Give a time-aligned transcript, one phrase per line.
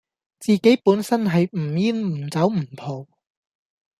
[0.39, 3.07] 自己本身係唔煙唔酒唔浦